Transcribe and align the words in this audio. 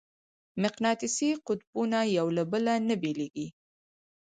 مقناطیسي 0.63 1.29
قطبونه 1.47 1.99
یو 2.17 2.27
له 2.37 2.43
بله 2.51 2.73
نه 2.87 2.95
بېلېږي. 3.01 3.47